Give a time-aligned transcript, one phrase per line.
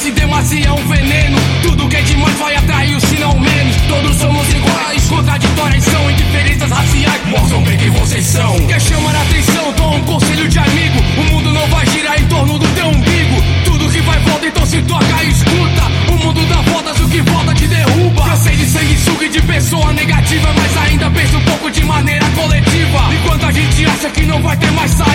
[0.00, 1.38] Autoconfiança e demacia um veneno.
[1.62, 3.76] Tudo que é demais vai atrair o sinal menos.
[3.88, 7.26] Todos somos iguais, contraditórias são indiferenças raciais.
[7.26, 8.58] Mostram bem quem vocês são.
[8.66, 9.72] Quer chamar a atenção?
[9.76, 10.98] Dou um conselho de amigo.
[11.18, 13.42] O mundo não vai girar em torno do teu umbigo.
[13.64, 15.82] Tudo que vai volta, então se toca e escuta.
[16.08, 18.24] O mundo dá voltas, o que volta te derruba.
[18.24, 23.08] Cansei de sanguessuga e de pessoa negativa, mas ainda penso um pouco de maneira coletiva.
[23.12, 25.09] Enquanto a gente acha que não vai ter mais saída,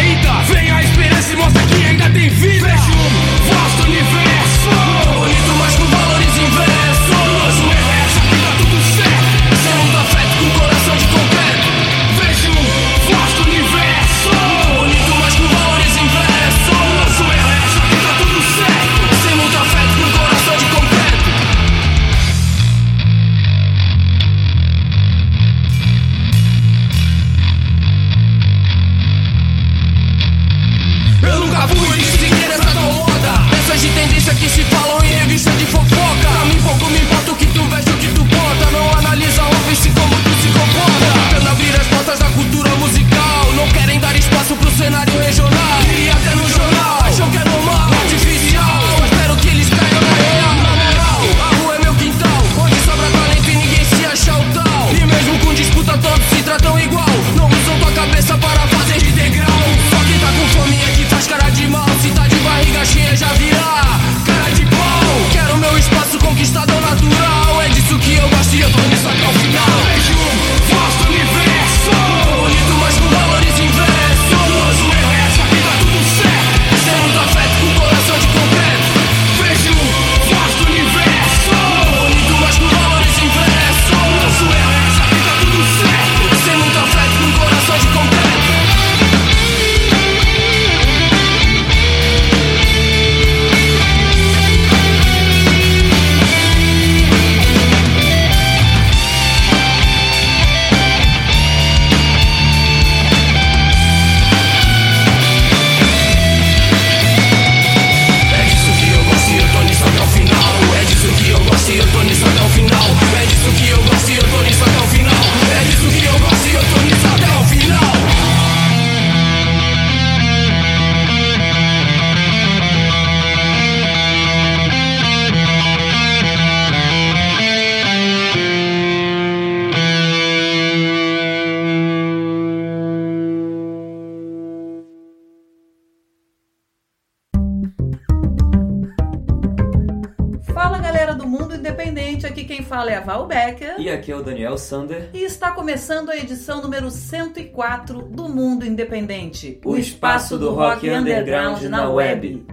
[143.05, 143.75] Val Becker.
[143.79, 145.09] E aqui é o Daniel Sander.
[145.13, 151.61] E está começando a edição número 104 do Mundo Independente, O espaço do rock underground
[151.63, 152.45] na web.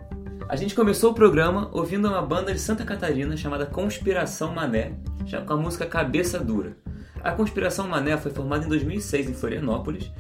[0.49, 4.93] A gente começou o programa ouvindo uma banda de Santa Catarina chamada Conspiração Mané,
[5.25, 6.77] já com a música Cabeça Dura.
[7.25, 10.11] A Conspiração Mané foi formada em 2006 em Florianópolis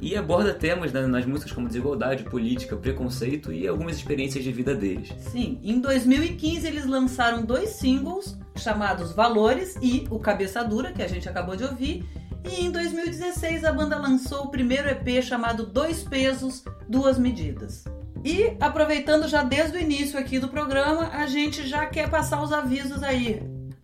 [0.00, 4.74] e aborda temas na- nas músicas como desigualdade, política, preconceito e algumas experiências de vida
[4.74, 5.12] deles.
[5.18, 11.08] Sim, em 2015 eles lançaram dois singles chamados Valores e O Cabeça Dura, que a
[11.08, 12.04] gente acabou de ouvir.
[12.44, 17.84] E em 2016 a banda lançou o primeiro EP chamado Dois Pesos, Duas Medidas.
[18.24, 22.52] E aproveitando já desde o início aqui do programa, a gente já quer passar os
[22.52, 23.42] avisos aí.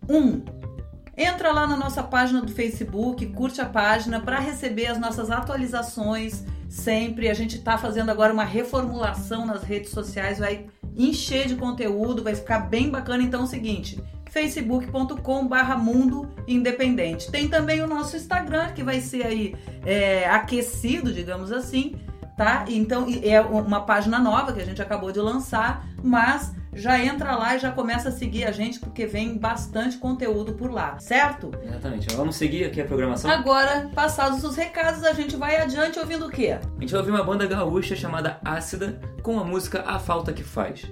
[0.09, 0.41] Um,
[1.21, 6.45] Entra lá na nossa página do Facebook, curte a página para receber as nossas atualizações
[6.69, 7.27] sempre.
[7.27, 12.35] A gente está fazendo agora uma reformulação nas redes sociais, vai encher de conteúdo, vai
[12.35, 13.21] ficar bem bacana.
[13.21, 17.31] Então é o seguinte, facebook.com/barra Mundo Independente.
[17.31, 19.55] Tem também o nosso Instagram que vai ser aí
[19.85, 21.95] é, aquecido, digamos assim,
[22.37, 22.65] tá?
[22.67, 27.55] Então é uma página nova que a gente acabou de lançar, mas já entra lá
[27.55, 31.51] e já começa a seguir a gente, porque vem bastante conteúdo por lá, certo?
[31.61, 32.15] Exatamente.
[32.15, 33.29] Vamos seguir aqui a programação?
[33.29, 36.57] Agora, passados os recados, a gente vai adiante ouvindo o quê?
[36.77, 40.43] A gente vai ouvir uma banda gaúcha chamada Ácida com a música A Falta Que
[40.43, 40.89] Faz.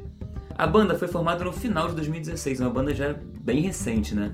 [0.57, 4.33] A banda foi formada no final de 2016, uma banda já bem recente, né?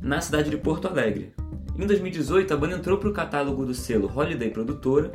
[0.00, 1.34] Na cidade de Porto Alegre.
[1.76, 5.10] Em 2018, a banda entrou para o catálogo do selo Holiday Produtora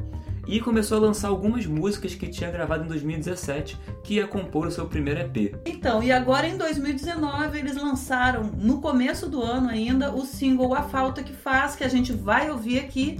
[0.45, 4.71] e começou a lançar algumas músicas que tinha gravado em 2017, que ia compor o
[4.71, 5.55] seu primeiro EP.
[5.65, 10.81] Então, e agora em 2019 eles lançaram, no começo do ano ainda, o single A
[10.81, 13.17] Falta Que Faz, que a gente vai ouvir aqui.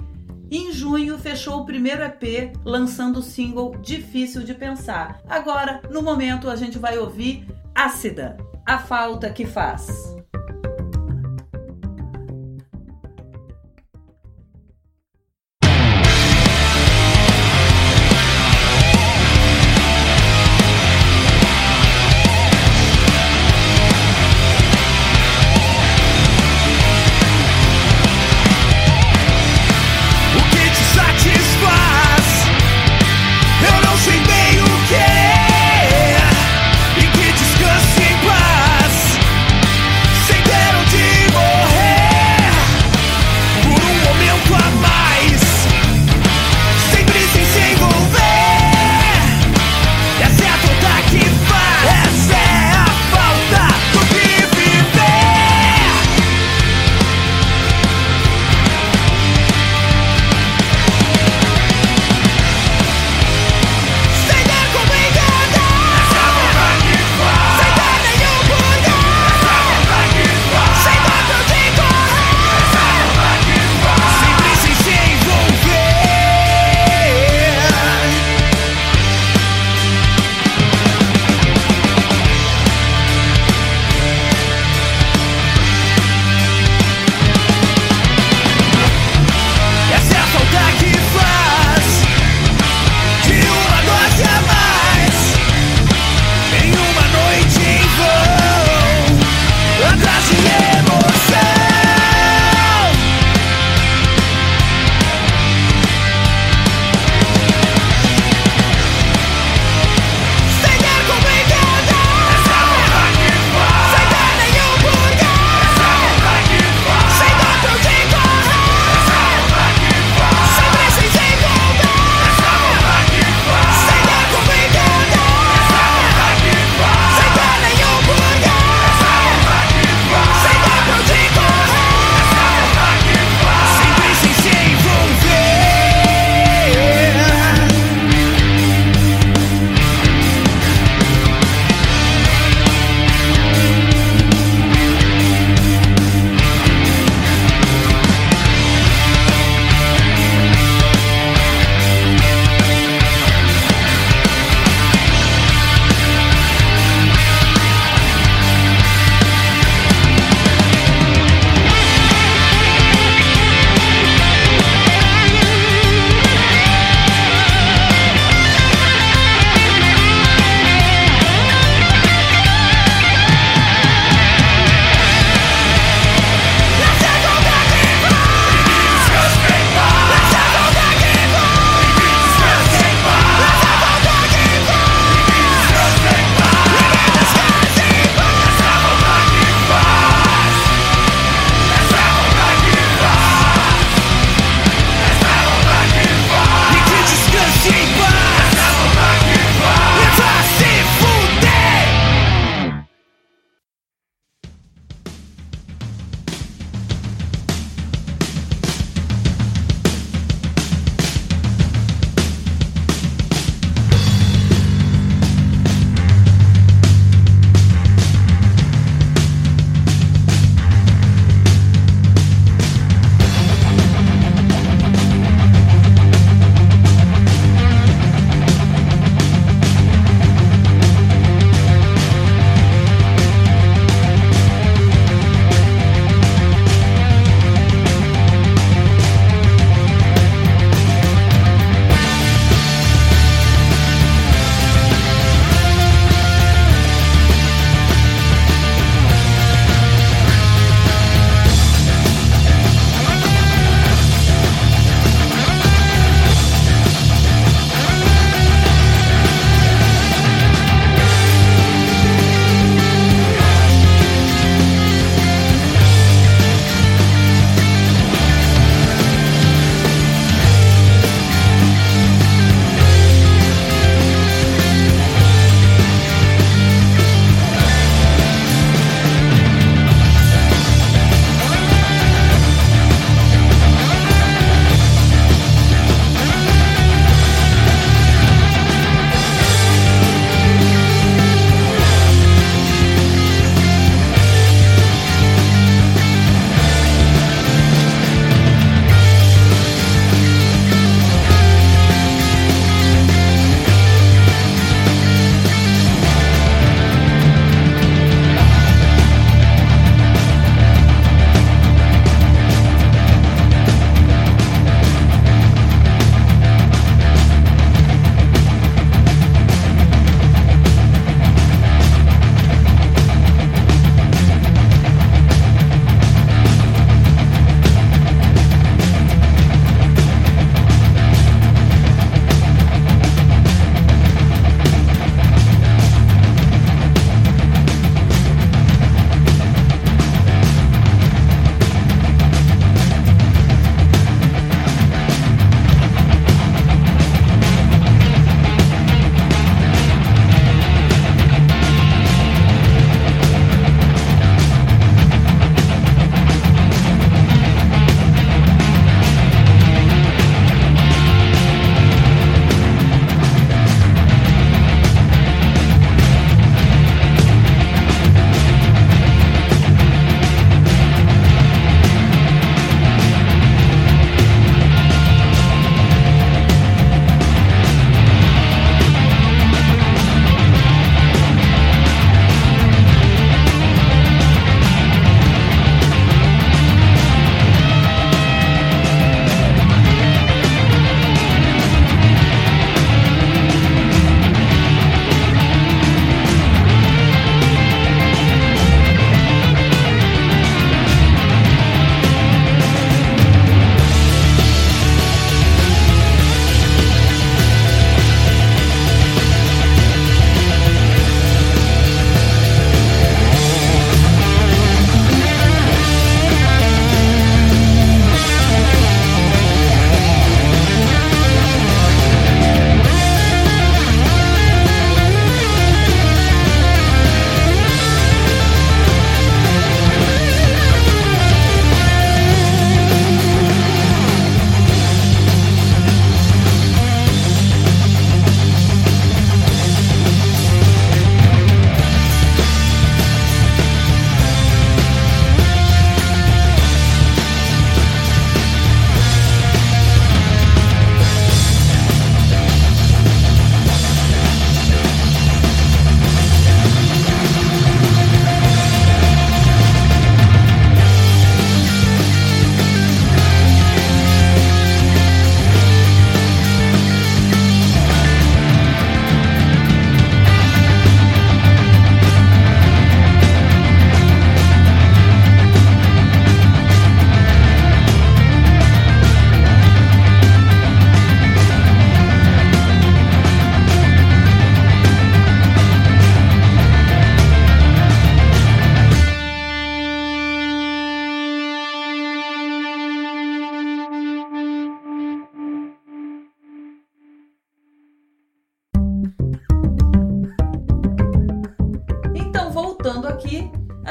[0.50, 5.20] Em junho fechou o primeiro EP, lançando o single Difícil de Pensar.
[5.28, 8.36] Agora, no momento, a gente vai ouvir Ácida,
[8.66, 10.19] A Falta Que Faz.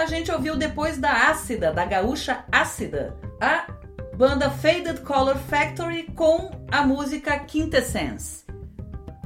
[0.06, 3.68] Gente ouviu depois da Ácida, da gaúcha Ácida, a
[4.18, 8.46] banda Faded Color Factory com a música Quintessence.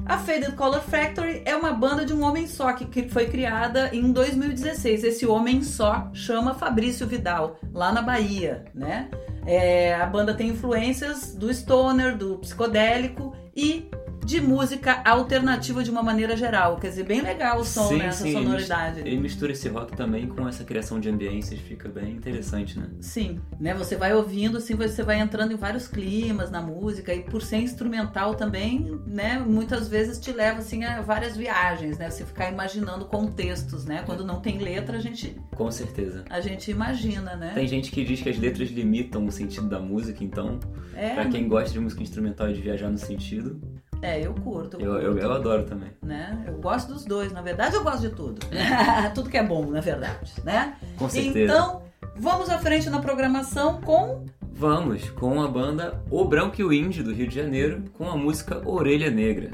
[0.05, 4.11] A Faded Color Factory é uma banda de um homem só que foi criada em
[4.11, 5.03] 2016.
[5.03, 9.09] Esse homem só chama Fabrício Vidal, lá na Bahia, né?
[9.45, 13.89] É, a banda tem influências do stoner, do psicodélico e
[14.25, 16.77] de música alternativa de uma maneira geral.
[16.77, 18.07] Quer dizer, bem legal o som, sim, né?
[18.07, 18.99] Essa sim, sonoridade.
[19.01, 22.87] Ele mistura esse rock também com essa criação de ambiências, fica bem interessante, né?
[22.99, 23.73] Sim, né?
[23.73, 27.57] Você vai ouvindo, assim, você vai entrando em vários climas na música e por ser
[27.57, 29.39] instrumental também, né?
[29.39, 32.09] Muitas vezes te leva, assim, a várias viagens, né?
[32.09, 34.03] Você ficar imaginando contextos, né?
[34.05, 35.35] Quando não tem letra, a gente...
[35.55, 36.23] Com certeza.
[36.29, 37.51] A gente imagina, né?
[37.53, 40.59] Tem gente que diz que as letras limitam o sentido da música, então,
[40.95, 43.59] É, pra quem gosta de música instrumental e de viajar no sentido,
[44.03, 44.79] é eu curto.
[44.79, 45.89] eu, eu, eu adoro também.
[46.01, 46.43] né?
[46.45, 48.45] Eu gosto dos dois, na verdade eu gosto de tudo.
[49.15, 50.75] tudo que é bom, na verdade, né?
[50.97, 51.39] Com certeza.
[51.39, 51.81] Então,
[52.17, 57.03] vamos à frente na programação com Vamos com a banda O Branco e o Índio
[57.03, 59.51] do Rio de Janeiro com a música Orelha Negra.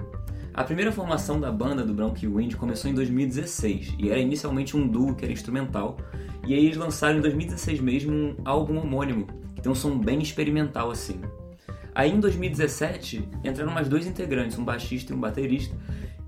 [0.54, 4.20] A primeira formação da banda do Branco e o Índio começou em 2016 e era
[4.20, 5.98] inicialmente um duo que era instrumental.
[6.46, 10.20] E aí eles lançaram em 2016 mesmo um álbum homônimo, que tem um som bem
[10.20, 11.22] experimental assim.
[12.00, 15.76] Aí em 2017 entraram mais dois integrantes, um baixista e um baterista,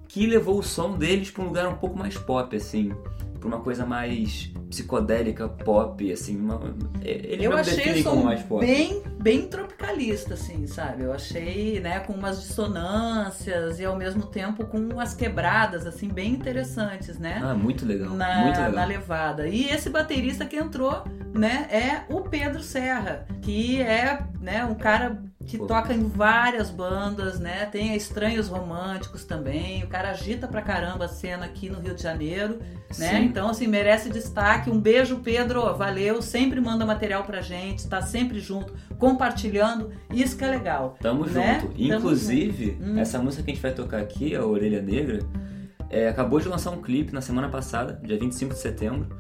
[0.06, 2.92] que levou o som deles para um lugar um pouco mais pop assim,
[3.40, 6.76] para uma coisa mais psicodélica, pop, assim, uma...
[7.02, 8.66] eles Eu mesmo achei o som mais pop.
[8.66, 11.04] bem, bem tropicalista, assim, sabe?
[11.04, 16.34] Eu achei, né, com umas dissonâncias e ao mesmo tempo com umas quebradas, assim, bem
[16.34, 17.40] interessantes, né?
[17.42, 18.74] Ah, muito legal, na, muito legal.
[18.74, 19.48] na levada.
[19.48, 25.31] E esse baterista que entrou, né, é o Pedro Serra, que é, né, um cara
[25.52, 27.66] que toca em várias bandas, né?
[27.66, 29.84] Tem a Estranhos Românticos também.
[29.84, 32.60] O cara agita pra caramba a cena aqui no Rio de Janeiro,
[32.98, 33.10] né?
[33.10, 33.26] Sim.
[33.26, 34.70] Então, assim, merece destaque.
[34.70, 35.76] Um beijo, Pedro.
[35.76, 36.22] Valeu.
[36.22, 39.92] Sempre manda material pra gente, tá sempre junto, compartilhando.
[40.10, 40.96] Isso que é legal.
[41.02, 41.60] Tamo né?
[41.60, 41.74] junto.
[41.74, 42.84] Tamo Inclusive, junto.
[42.84, 42.98] Hum.
[42.98, 45.20] essa música que a gente vai tocar aqui, a Orelha Negra,
[45.90, 49.20] é, acabou de lançar um clipe na semana passada, dia 25 de setembro.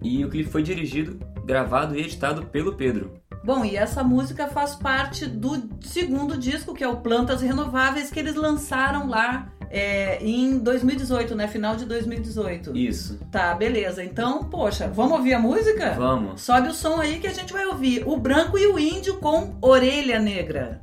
[0.00, 3.21] E o clipe foi dirigido, gravado e editado pelo Pedro.
[3.44, 8.20] Bom, e essa música faz parte do segundo disco, que é o Plantas Renováveis, que
[8.20, 11.48] eles lançaram lá é, em 2018, né?
[11.48, 12.76] Final de 2018.
[12.76, 13.18] Isso.
[13.30, 14.04] Tá, beleza.
[14.04, 15.92] Então, poxa, vamos ouvir a música?
[15.92, 16.42] Vamos.
[16.42, 19.56] Sobe o som aí que a gente vai ouvir o Branco e o Índio com
[19.60, 20.80] Orelha Negra.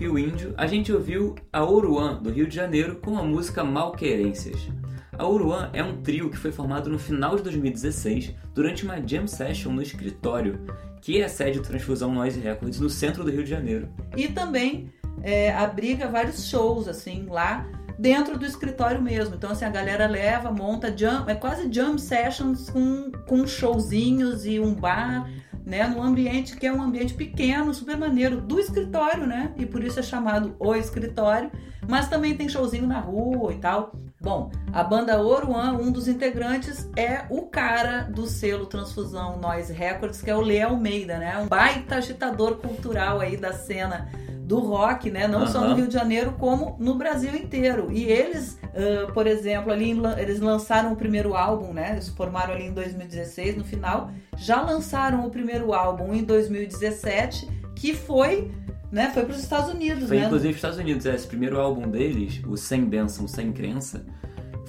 [0.00, 3.64] E o Índio, a gente ouviu a Oruan, do Rio de Janeiro, com a música
[3.64, 4.68] Malquerências.
[5.18, 9.26] A Oruan é um trio que foi formado no final de 2016 durante uma jam
[9.26, 10.60] session no escritório,
[11.00, 13.88] que é a sede do Transfusão Noise Records no centro do Rio de Janeiro.
[14.16, 14.88] E também
[15.20, 17.66] é, abriga vários shows assim lá
[17.98, 19.34] dentro do escritório mesmo.
[19.34, 24.60] Então assim a galera leva, monta jam, é quase jam sessions com, com showzinhos e
[24.60, 25.28] um bar
[25.68, 29.52] né, num ambiente que é um ambiente pequeno, super maneiro, do escritório, né?
[29.58, 31.52] E por isso é chamado o escritório,
[31.86, 33.92] mas também tem showzinho na rua e tal.
[34.20, 40.20] Bom, a banda Oruan, um dos integrantes é o cara do selo Transfusão Noise Records,
[40.20, 41.38] que é o Lê Almeida, né?
[41.38, 44.10] Um baita agitador cultural aí da cena
[44.42, 45.28] do rock, né?
[45.28, 45.46] Não uhum.
[45.46, 47.92] só no Rio de Janeiro, como no Brasil inteiro.
[47.92, 51.92] E eles, uh, por exemplo, ali eles lançaram o primeiro álbum, né?
[51.92, 54.10] Eles formaram ali em 2016, no final.
[54.36, 58.50] Já lançaram o primeiro álbum em 2017, que foi
[58.90, 59.10] né?
[59.12, 60.26] Foi para os Estados Unidos, foi, né?
[60.26, 61.06] inclusive os Estados Unidos.
[61.06, 64.04] É, esse primeiro álbum deles, o Sem Benção, Sem Crença,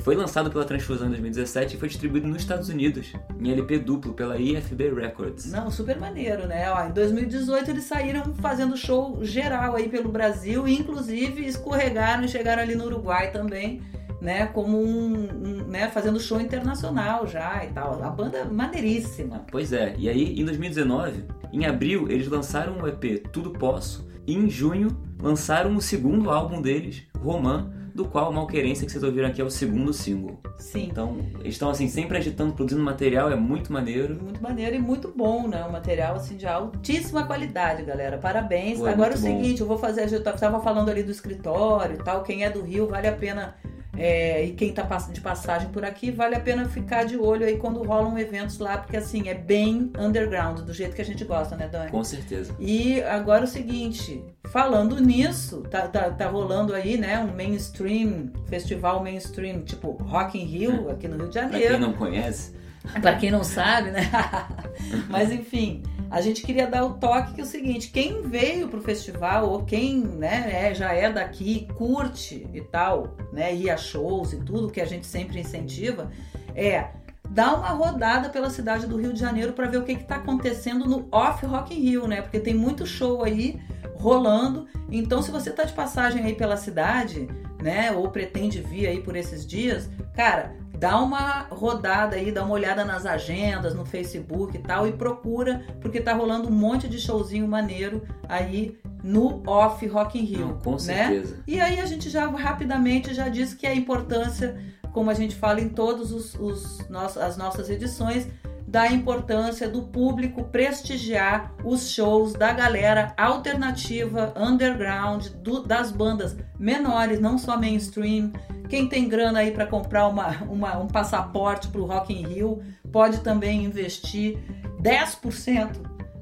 [0.03, 4.13] foi lançado pela Transfusão em 2017 e foi distribuído nos Estados Unidos, em LP duplo,
[4.13, 5.51] pela IFB Records.
[5.51, 6.71] Não, super maneiro, né?
[6.71, 12.29] Ó, em 2018 eles saíram fazendo show geral aí pelo Brasil e inclusive escorregaram e
[12.29, 13.82] chegaram ali no Uruguai também,
[14.21, 14.47] né?
[14.47, 15.89] Como um, um né?
[15.89, 18.01] Fazendo show internacional já e tal.
[18.01, 19.45] A banda maneiríssima.
[19.51, 24.36] Pois é, e aí em 2019, em abril, eles lançaram o EP Tudo Posso e
[24.36, 29.42] em junho lançaram o segundo álbum deles, Roman, do qual Malquerência que vocês ouviram aqui
[29.42, 30.39] é o segundo single.
[30.60, 30.88] Sim.
[30.92, 34.22] Então, eles estão assim sempre agitando, produzindo material, é muito maneiro.
[34.22, 35.65] Muito maneiro e muito bom, né?
[35.65, 38.20] Um material assim de altíssima qualidade, galera.
[38.20, 38.78] Parabéns.
[38.78, 39.63] Pô, é Agora é o seguinte, bom.
[39.63, 42.88] eu vou fazer, eu estava falando ali do escritório e tal, quem é do Rio,
[42.88, 43.56] vale a pena
[43.99, 47.57] é, e quem está de passagem por aqui, vale a pena ficar de olho aí
[47.57, 51.55] quando rolam eventos lá, porque assim, é bem underground, do jeito que a gente gosta,
[51.57, 51.91] né, Dani?
[51.91, 52.55] Com certeza.
[52.59, 59.03] E agora o seguinte, falando nisso, tá, tá, tá rolando aí, né, um mainstream, festival
[59.03, 61.67] mainstream, tipo Rock in Rio, aqui no Rio de Janeiro.
[61.67, 62.59] pra quem não conhece.
[63.02, 64.10] Pra quem não sabe, né?
[65.10, 68.82] Mas enfim, a gente queria dar o toque que é o seguinte, quem veio pro
[68.82, 74.34] festival ou quem, né, é, já é daqui, curte e tal, né, ir a shows
[74.34, 76.12] e tudo que a gente sempre incentiva,
[76.56, 76.89] é
[77.30, 80.86] dar uma rodada pela cidade do Rio de Janeiro para ver o que está acontecendo
[80.86, 82.24] no Off Rock in Rio, né?
[82.24, 83.62] Porque tem muito show aí
[83.94, 84.68] rolando.
[84.89, 87.28] Então, se você tá de passagem aí pela cidade,
[87.62, 92.54] né, ou pretende vir aí por esses dias, cara, dá uma rodada aí, dá uma
[92.54, 96.98] olhada nas agendas, no Facebook e tal, e procura, porque tá rolando um monte de
[96.98, 100.48] showzinho maneiro aí no Off Rock in Rio.
[100.48, 100.80] Não, com né?
[100.80, 101.44] certeza.
[101.46, 104.58] E aí a gente já rapidamente já disse que a importância,
[104.94, 106.80] como a gente fala em todas os, os,
[107.18, 108.28] as nossas edições,
[108.69, 117.19] da importância do público prestigiar os shows da galera alternativa, underground, do, das bandas menores,
[117.19, 118.32] não só mainstream.
[118.69, 122.62] Quem tem grana aí para comprar uma, uma, um passaporte para o Rock in Rio
[122.91, 124.38] pode também investir
[124.79, 125.71] 10%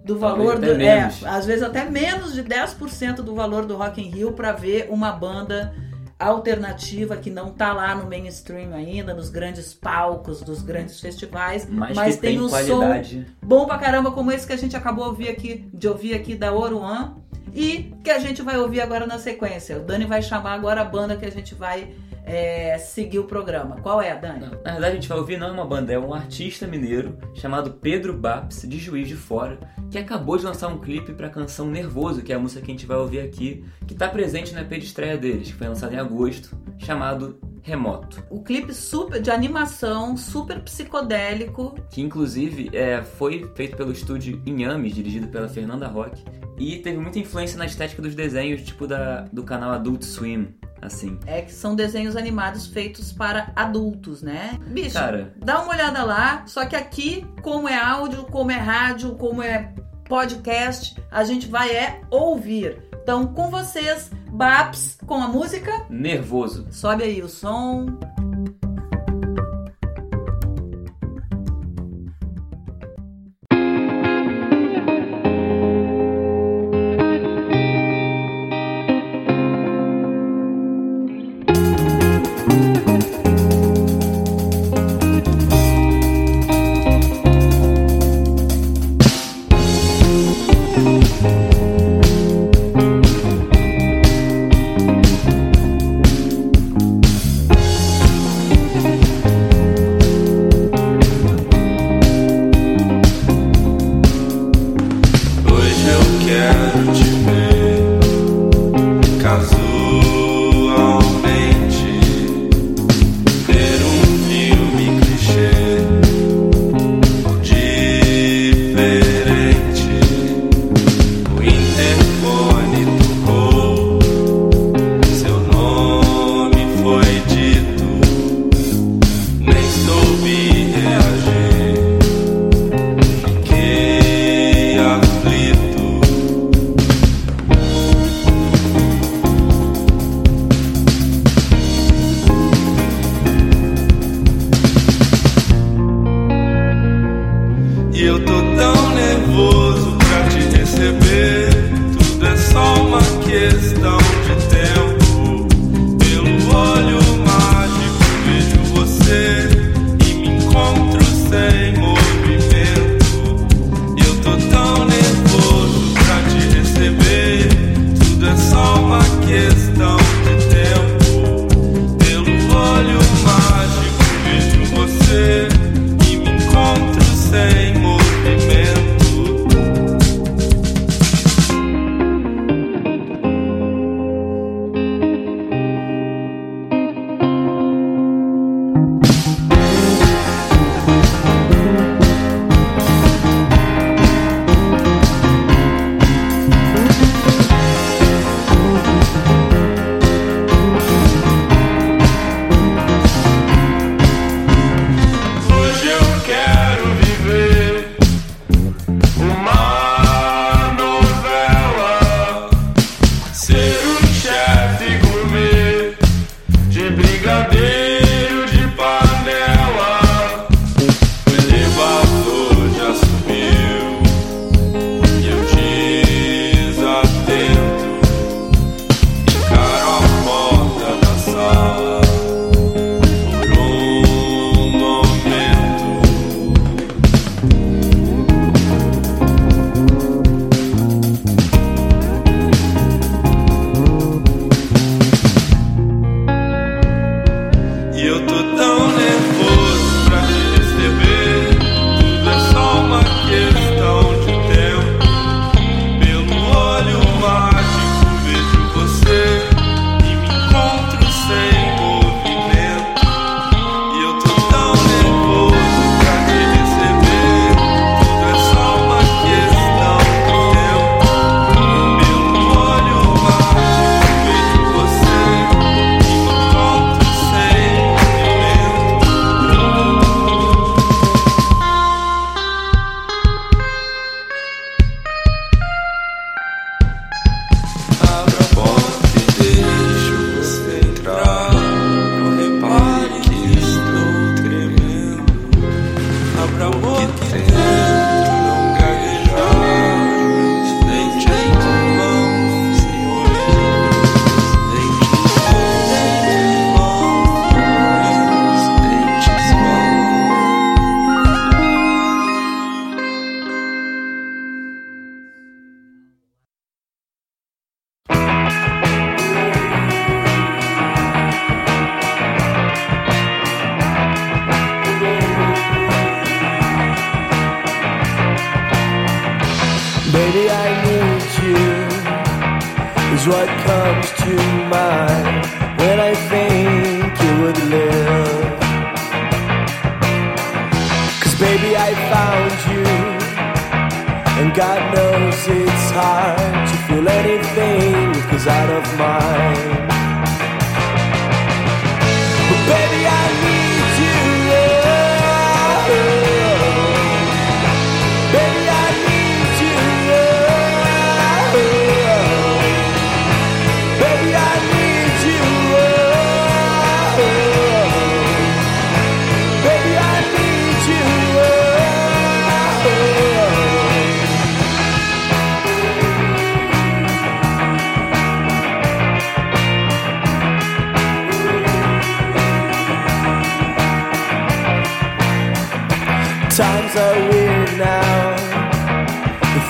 [0.06, 0.72] do valor do.
[0.82, 4.88] É, às vezes até menos de 10% do valor do Rock in Rio para ver
[4.90, 5.76] uma banda
[6.20, 11.96] alternativa que não tá lá no mainstream ainda, nos grandes palcos dos grandes festivais, mas,
[11.96, 13.20] mas tem, tem um qualidade.
[13.20, 16.36] som bom pra caramba como esse que a gente acabou ouvir aqui, de ouvir aqui
[16.36, 17.16] da Oruan
[17.54, 19.78] e que a gente vai ouvir agora na sequência.
[19.78, 21.94] O Dani vai chamar agora a banda que a gente vai
[22.28, 23.78] é, seguir o programa.
[23.78, 24.52] Qual é, Dani?
[24.64, 27.72] Na verdade, a gente vai ouvir não é uma banda, é um artista mineiro chamado
[27.72, 29.58] Pedro Baps, de Juiz de Fora,
[29.90, 32.70] que acabou de lançar um clipe para a canção Nervoso, que é a música que
[32.70, 35.68] a gente vai ouvir aqui, que está presente na EP de estreia deles, que foi
[35.68, 38.24] lançado em agosto, chamado Remoto.
[38.30, 41.76] O clipe super de animação, super psicodélico.
[41.90, 46.24] Que inclusive é, foi feito pelo estúdio Inhame, dirigido pela Fernanda Rock,
[46.58, 51.20] e teve muita influência na estética dos desenhos, tipo da, do canal Adult Swim assim.
[51.26, 54.58] É que são desenhos animados feitos para adultos, né?
[54.68, 59.16] Bicho, Cara, dá uma olhada lá, só que aqui, como é áudio, como é rádio,
[59.16, 59.74] como é
[60.06, 62.82] podcast, a gente vai é ouvir.
[63.04, 66.68] Então, com vocês, Baps, com a música Nervoso.
[66.70, 67.88] Sobe aí o som.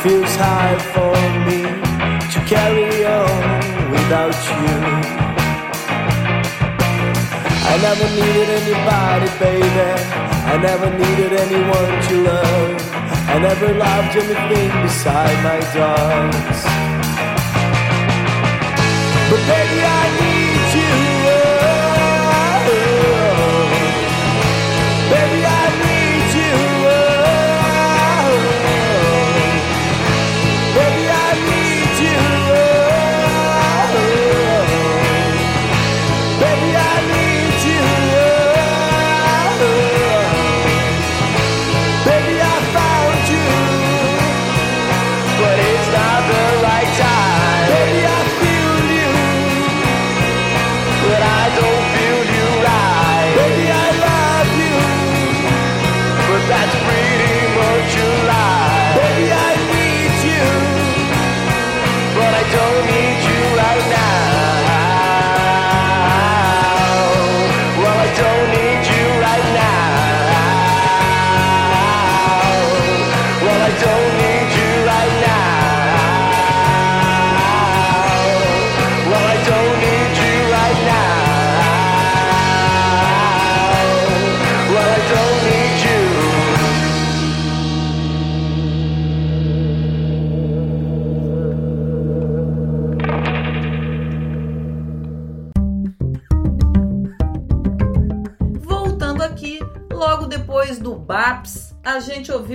[0.08, 1.16] Feels hard for
[1.47, 1.60] me
[2.34, 3.43] to carry on
[3.91, 4.76] without you.
[7.72, 9.89] I never needed anybody, baby.
[10.51, 12.76] I never needed anyone to love.
[13.34, 16.60] I never loved anything beside my dogs.
[19.30, 20.37] But baby, I need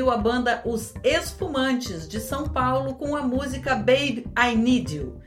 [0.03, 5.21] ouviu a banda Os Esfumantes de São Paulo com a música Babe I Need You.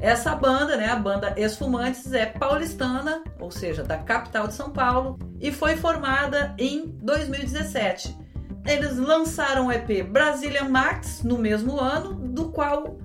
[0.00, 5.18] Essa banda, né, a banda Esfumantes, é paulistana, ou seja, da capital de São Paulo,
[5.40, 8.16] e foi formada em 2017.
[8.64, 12.96] Eles lançaram o EP Brazilian Max no mesmo ano, do qual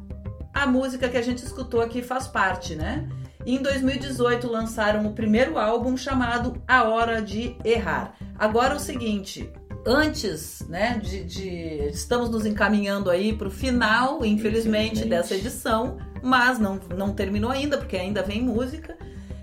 [0.53, 3.09] a música que a gente escutou aqui faz parte, né?
[3.43, 8.13] Em 2018 lançaram o primeiro álbum chamado A Hora de Errar.
[8.37, 9.51] Agora o seguinte,
[9.87, 15.09] antes, né, de, de- estamos nos encaminhando aí para o final, infelizmente, Infelizmente.
[15.09, 18.97] dessa edição, mas não, não terminou ainda porque ainda vem música.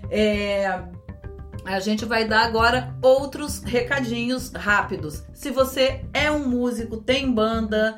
[0.09, 0.79] É,
[1.65, 5.23] a gente vai dar agora outros recadinhos rápidos.
[5.33, 7.97] Se você é um músico, tem banda,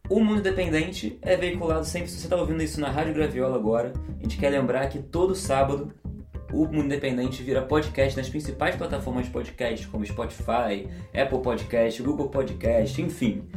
[0.09, 3.93] o Mundo Independente é veiculado sempre, se você está ouvindo isso na Rádio Graviola agora,
[4.19, 5.93] a gente quer lembrar que todo sábado
[6.51, 12.27] o Mundo Independente vira podcast nas principais plataformas de podcast, como Spotify, Apple Podcast, Google
[12.27, 13.47] Podcast, enfim.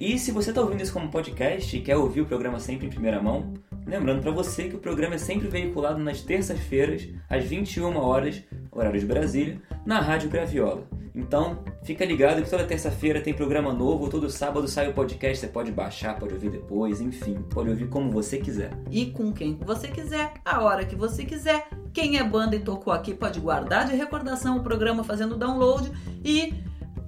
[0.00, 2.90] E se você está ouvindo isso como podcast e quer ouvir o programa sempre em
[2.90, 3.52] primeira mão,
[3.84, 9.00] lembrando para você que o programa é sempre veiculado nas terças-feiras, às 21 horas, horário
[9.00, 10.86] de Brasília, na Rádio Graviola.
[11.12, 15.48] Então, fica ligado que toda terça-feira tem programa novo, todo sábado sai o podcast, você
[15.48, 18.70] pode baixar, pode ouvir depois, enfim, pode ouvir como você quiser.
[18.88, 21.66] E com quem você quiser, a hora que você quiser.
[21.92, 25.90] Quem é banda e tocou aqui pode guardar de recordação o programa fazendo download.
[26.24, 26.54] E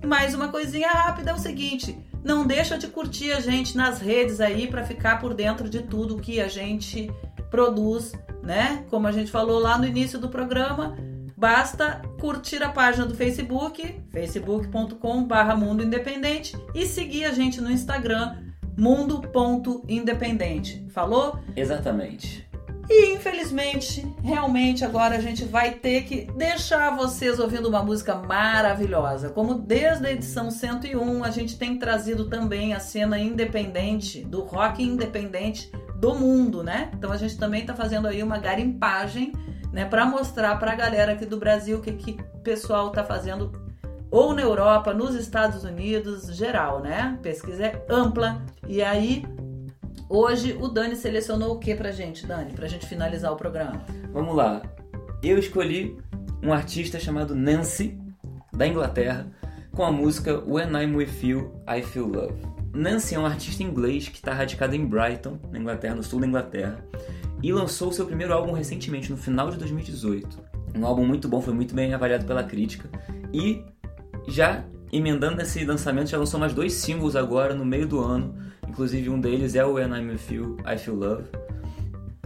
[0.05, 4.41] mais uma coisinha rápida é o seguinte: não deixa de curtir a gente nas redes
[4.41, 7.11] aí para ficar por dentro de tudo que a gente
[7.51, 8.12] produz,
[8.43, 8.85] né?
[8.89, 10.97] Como a gente falou lá no início do programa,
[11.37, 18.37] basta curtir a página do Facebook, facebook.com/barra Mundo Independente e seguir a gente no Instagram
[18.77, 20.87] mundo.independente.
[20.91, 21.39] Falou?
[21.55, 22.49] Exatamente.
[22.93, 29.28] E infelizmente, realmente agora a gente vai ter que deixar vocês ouvindo uma música maravilhosa.
[29.28, 34.82] Como desde a edição 101 a gente tem trazido também a cena independente, do rock
[34.82, 36.91] independente do mundo, né?
[36.93, 39.32] Então a gente também tá fazendo aí uma garimpagem,
[39.72, 43.53] né, para mostrar pra galera aqui do Brasil o que que o pessoal tá fazendo
[44.11, 47.16] ou na Europa, nos Estados Unidos, geral, né?
[47.22, 48.43] Pesquisa é ampla.
[48.66, 49.24] E aí
[50.12, 52.52] Hoje o Dani selecionou o que pra gente, Dani?
[52.52, 53.84] Pra gente finalizar o programa.
[54.12, 54.61] Vamos lá.
[55.22, 55.96] Eu escolhi
[56.42, 57.96] um artista chamado Nancy,
[58.52, 59.30] da Inglaterra,
[59.70, 62.34] com a música When I'm With You, I Feel Love.
[62.74, 66.26] Nancy é um artista inglês que está radicado em Brighton, na Inglaterra, no sul da
[66.26, 66.84] Inglaterra,
[67.40, 70.40] e lançou seu primeiro álbum recentemente, no final de 2018.
[70.74, 72.90] Um álbum muito bom, foi muito bem avaliado pela crítica,
[73.32, 73.64] e
[74.26, 79.11] já emendando esse lançamento, já lançou mais dois singles agora no meio do ano, Inclusive
[79.11, 81.25] um deles é o When I'm With You, I Feel Love.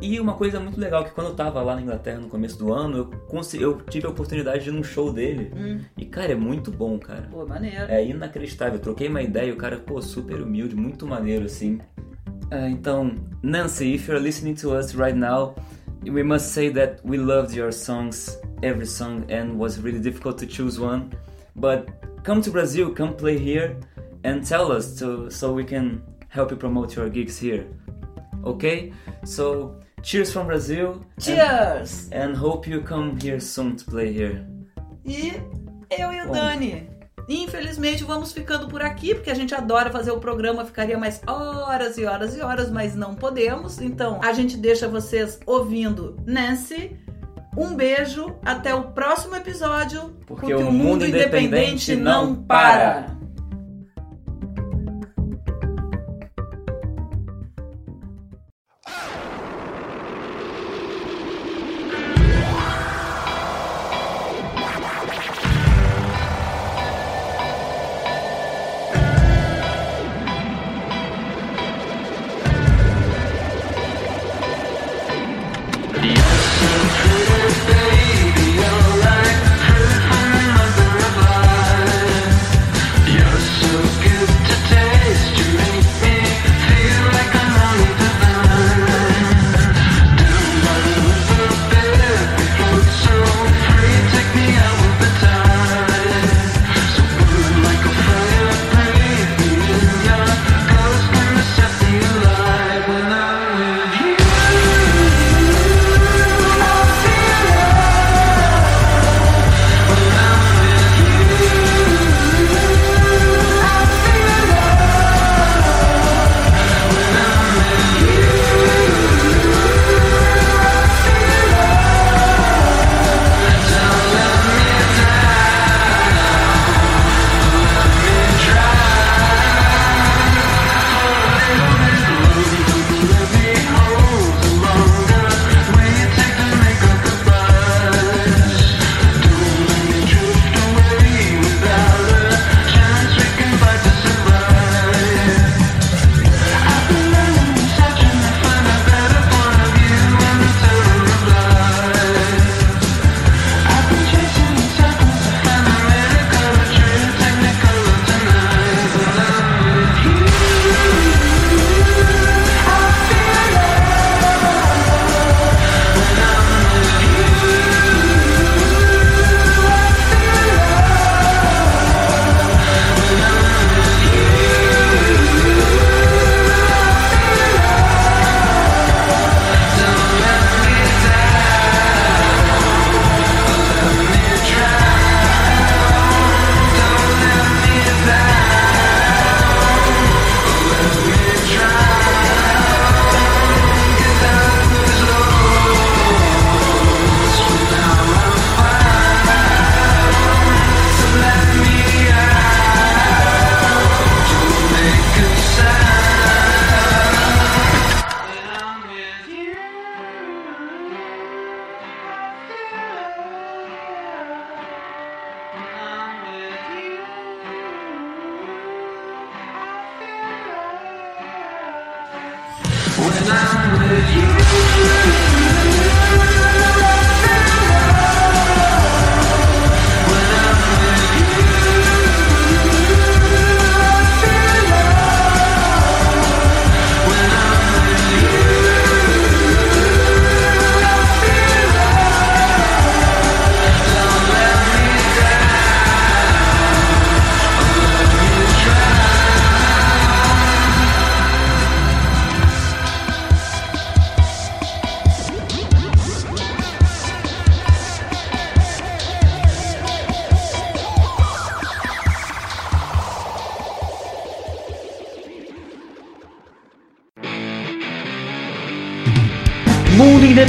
[0.03, 2.71] E uma coisa muito legal que quando eu tava lá na Inglaterra no começo do
[2.71, 5.51] ano, eu, consegui, eu tive a oportunidade de ir num show dele.
[5.57, 5.81] Hum.
[5.97, 7.29] E, cara, é muito bom, cara.
[7.31, 7.87] Pô, maneiro.
[7.89, 8.75] É inacreditável.
[8.75, 11.81] Eu troquei uma ideia e o cara, pô, super humilde, muito maneiro, assim.
[12.53, 15.55] Uh, então, Nancy, if you're listening to us right now,
[16.05, 20.47] we must say that we loved your songs, every song, and was really difficult to
[20.47, 21.09] choose one.
[21.57, 21.89] But
[22.23, 23.79] come to Brazil, come play here,
[24.25, 26.03] and tell us to, so we can
[26.35, 27.67] help you promote your gigs here.
[28.45, 28.93] Okay?
[29.25, 31.01] So, cheers from Brazil.
[31.21, 32.09] Cheers!
[32.11, 34.45] And, and hope you come here soon to play here.
[35.05, 35.33] E
[35.91, 36.33] eu e o Bom.
[36.33, 36.89] Dani.
[37.27, 41.97] Infelizmente vamos ficando por aqui, porque a gente adora fazer o programa, ficaria mais horas
[41.97, 43.81] e horas e horas, mas não podemos.
[43.81, 46.99] Então a gente deixa vocês ouvindo Nancy.
[47.57, 53.14] Um beijo, até o próximo episódio, Porque o mundo independente não para.